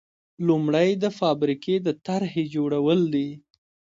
لومړی 0.47 0.89
د 1.03 1.05
فابریکې 1.19 1.75
د 1.85 1.87
طرحې 2.05 2.43
جوړول 2.55 2.99
دي. 3.13 3.29